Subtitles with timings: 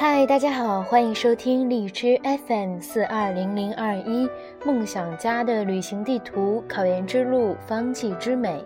[0.00, 4.26] 嗨，大家好，欢迎收听荔枝 FM 四二零零二一
[4.64, 8.64] 梦想家的旅行地图，考研之路，方剂之美。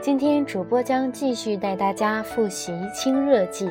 [0.00, 3.66] 今天主播将继续带大家复习《清热剂》。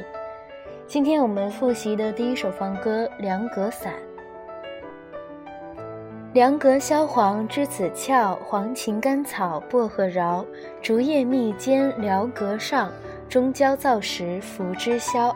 [0.86, 3.92] 今天我们复习的第一首方歌《凉阁散》。
[6.34, 10.46] 凉阁萧黄栀子俏，黄芩甘草薄荷饶，
[10.80, 12.92] 竹叶蜜煎疗阁上，
[13.28, 15.36] 中焦燥时服之消。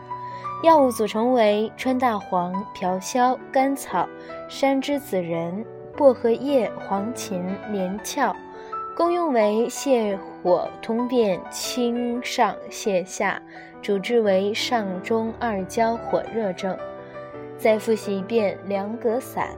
[0.64, 4.08] 药物组成为川大黄、朴消、甘草、
[4.48, 5.62] 山栀子仁、
[5.94, 7.38] 薄荷叶、黄芩、
[7.70, 8.34] 连翘，
[8.96, 13.38] 功用为泻火通便、清上泻下，
[13.82, 16.74] 主治为上中二焦火热症。
[17.58, 19.50] 再复习一遍凉葛散。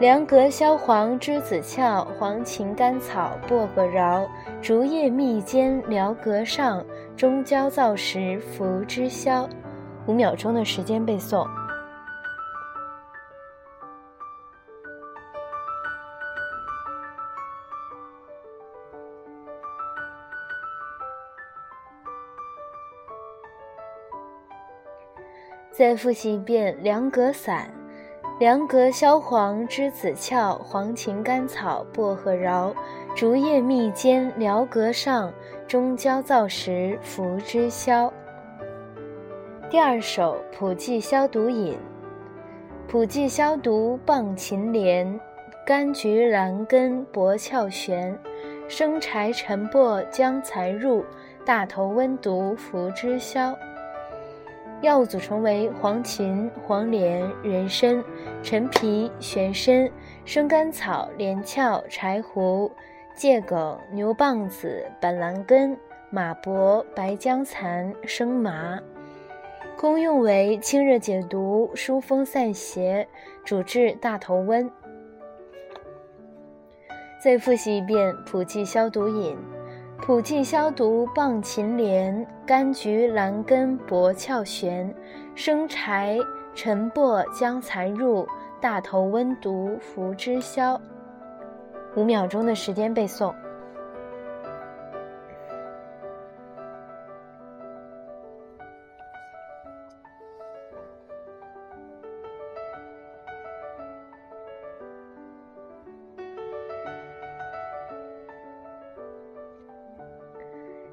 [0.00, 4.28] 凉阁消黄栀子俏，黄芩甘草薄荷饶，
[4.62, 6.84] 竹叶蜜煎疗阁上，
[7.16, 9.48] 中焦燥时服之消。
[10.06, 11.44] 五秒钟的时间背诵。
[25.72, 27.77] 再复习一遍凉阁散。
[28.38, 32.72] 凉阁消黄栀子俏，黄芩甘草薄荷饶，
[33.16, 35.32] 竹叶蜜煎疗阁上，
[35.66, 38.12] 中焦燥时服之消。
[39.68, 41.76] 第二首普济消毒饮。
[42.86, 45.20] 普济消毒棒芩连，
[45.66, 48.16] 柑橘兰根薄壳悬，
[48.68, 51.04] 生柴陈薄姜才入，
[51.44, 53.52] 大头温毒服之消。
[54.80, 58.02] 药物组成为黄芩、黄连、人参、
[58.42, 59.90] 陈皮、玄参、
[60.24, 62.70] 生甘草、连翘、柴胡、
[63.16, 65.76] 桔梗、牛蒡子、板蓝根、
[66.10, 68.78] 马勃、白姜蚕、生麻。
[69.76, 73.06] 功用为清热解毒、疏风散邪，
[73.44, 74.70] 主治大头温。
[77.20, 79.36] 再复习一遍普济消毒饮。
[80.00, 84.92] 普济消毒棒芩连，柑橘兰根薄壳旋，
[85.34, 86.18] 生柴
[86.54, 88.26] 陈薄将残入，
[88.60, 90.80] 大头温毒服之消。
[91.94, 93.34] 五秒钟的时间背诵。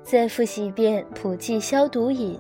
[0.06, 2.40] 再复习一遍普济消毒饮。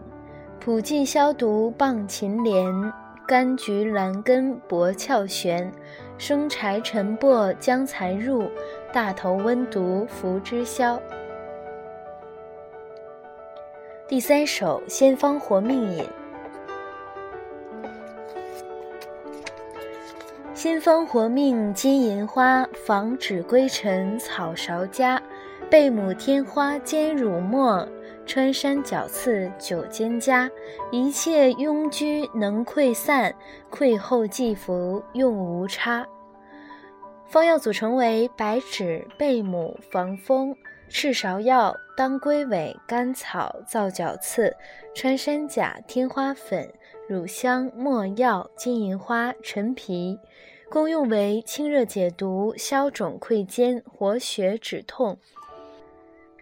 [0.59, 2.93] 普济消毒棒芩连，
[3.27, 5.71] 柑橘兰根薄壳旋，
[6.19, 8.47] 生柴陈薄姜才入，
[8.93, 11.01] 大头温毒服之消。
[14.07, 16.05] 第三首仙方活命饮。
[20.53, 25.19] 仙方活命金银花，防止归尘草芍加。
[25.69, 27.87] 贝母天花兼乳沫，
[28.25, 30.49] 穿山角刺九间加，
[30.91, 33.33] 一切痈疽能溃散，
[33.71, 36.05] 溃后即服用无差。
[37.25, 40.55] 方药组成为白芷、贝母、防风、
[40.87, 44.55] 赤芍药、当归尾、甘草、皂角刺、
[44.93, 46.71] 穿山甲、天花粉、
[47.09, 50.19] 乳香、没药、金银花、陈皮。
[50.69, 55.17] 功用为清热解毒、消肿溃坚、活血止痛。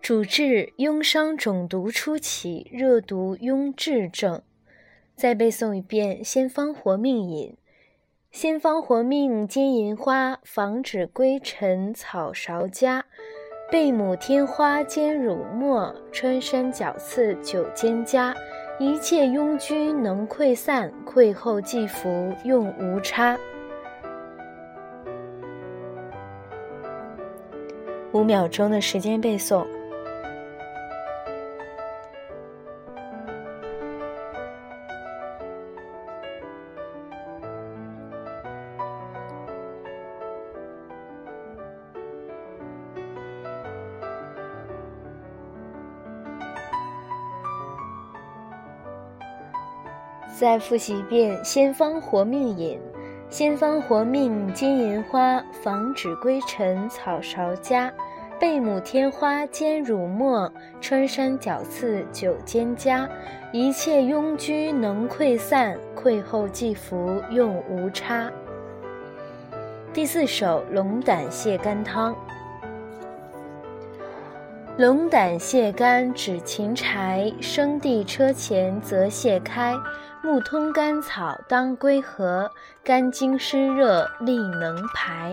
[0.04, 4.42] 主治痈伤肿毒初期热毒痈滞症。
[5.16, 7.56] 再背诵一遍仙方活命饮。
[8.30, 13.06] 仙方活命金银花，防止归尘草芍加。
[13.72, 18.36] 贝母天花兼乳末，穿山角刺九间加。
[18.80, 23.40] 一切痈疽能溃散，溃后即服用无差。
[28.12, 29.66] 五秒钟的时间背诵。
[50.38, 52.80] 再复习一遍仙方活命饮。
[53.30, 57.92] 仙方活命金银花，防止归尘草芍加。
[58.40, 60.52] 贝母天花兼乳沫，
[60.82, 63.08] 穿山角刺九间加。
[63.52, 68.30] 一切痈疽能溃散，溃后即服用无差。
[69.94, 72.16] 第四首龙胆泻肝汤。
[74.76, 79.76] 龙胆泻肝止秦柴，生地车前则泻开。
[80.24, 82.50] 木通甘草当归合，
[82.84, 85.32] 肝经湿热利能排。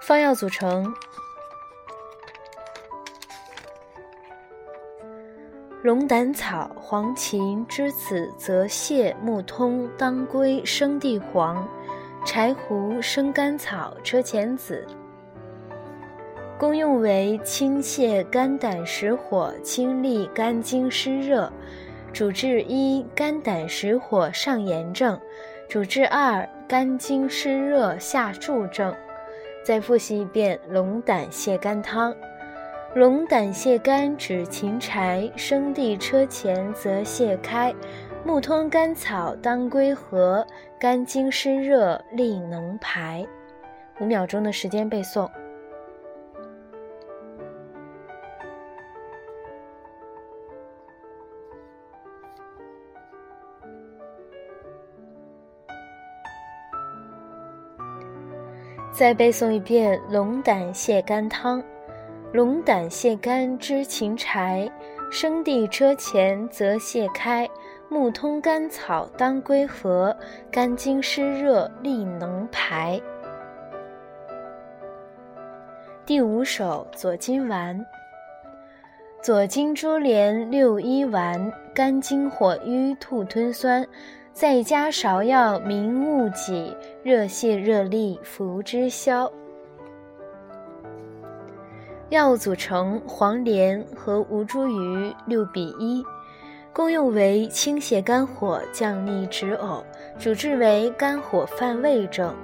[0.00, 0.90] 方药组成：
[5.82, 11.68] 龙胆草、黄芩、栀子、泽泻、木通、当归、生地黄、
[12.24, 14.86] 柴胡、生甘草、车前子。
[16.58, 21.52] 功用为清泻肝胆实火，清利肝经湿热，
[22.14, 25.20] 主治一肝胆实火上炎症，
[25.68, 28.94] 主治二肝经湿热下注症。
[29.62, 32.16] 再复习一遍龙胆泻肝汤：
[32.94, 37.74] 龙胆泻肝止芹柴，生地车前则泻开，
[38.24, 40.46] 木通甘草当归合，
[40.78, 43.26] 肝经湿热利能排。
[44.00, 45.28] 五秒钟的时间背诵。
[58.96, 61.62] 再背诵一遍龙胆泻肝汤：
[62.32, 64.66] 龙胆泻肝知秦柴，
[65.12, 67.46] 生地车前则泻开，
[67.90, 70.16] 木通甘草当归合，
[70.50, 72.98] 肝经湿热利能排。
[76.06, 77.78] 第五首左金丸：
[79.20, 83.86] 左金珠连六一丸，肝经火瘀吐吞酸。
[84.36, 89.32] 再加芍药明目己，热泻热利服之消。
[92.10, 96.04] 药物组成：黄连和吴茱萸六比一，
[96.70, 99.82] 功用为清泻肝火、降逆止呕，
[100.18, 102.36] 主治为肝火犯胃症。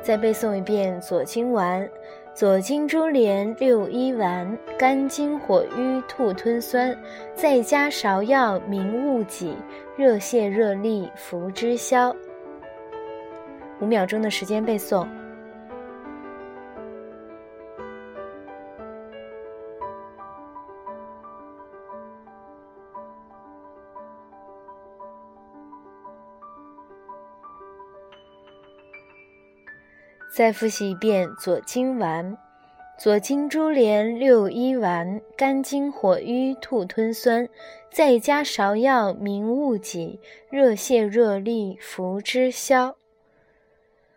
[0.00, 1.90] 再背诵一遍左金丸。
[2.36, 4.46] 左金珠连六一丸，
[4.78, 6.94] 肝经火瘀吐吞酸，
[7.34, 9.56] 再加芍药明目己，
[9.96, 12.14] 热泻热痢服之消。
[13.80, 15.08] 五秒钟的时间背诵。
[30.36, 32.36] 再复习一遍左金丸：
[32.98, 37.48] 左金珠连六一丸，肝经火瘀吐吞酸，
[37.90, 42.98] 再加芍药明目己，热泻热痢服之消。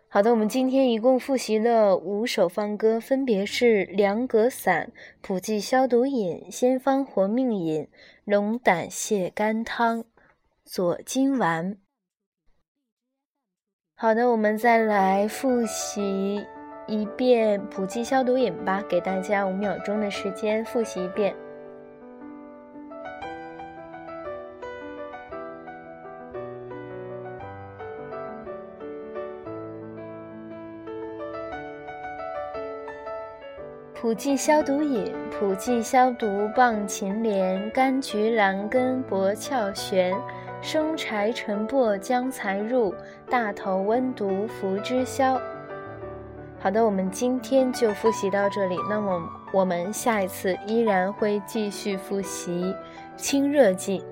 [0.08, 4.92] 好的，我们今天一共复习了五首方歌，分别是《凉葛散》
[5.22, 7.84] 《普济消毒饮》《先方活命饮》
[8.26, 10.00] 《龙胆泻肝汤》
[10.66, 11.72] 《左金丸》。
[14.02, 16.42] 好的，我们再来复习
[16.86, 21.36] 一遍普济消毒饮吧，给大家五秒钟的时间复习一遍。
[33.92, 40.16] 普济消毒饮：普济消毒棒秦连，柑橘兰根薄壳旋。
[40.62, 42.94] 生柴陈柏姜才入，
[43.28, 45.40] 大头温毒服之消。
[46.58, 48.76] 好的，我们今天就复习到这里。
[48.88, 49.22] 那么
[49.52, 52.74] 我们下一次依然会继续复习
[53.16, 54.04] 清热剂。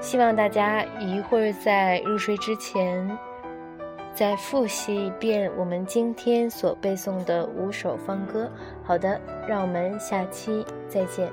[0.00, 3.18] 希望大家一会儿在入睡之前
[4.14, 8.50] 再复习一遍我们今天所背诵的五首方歌。
[8.82, 11.30] 好的，让我们下期再见。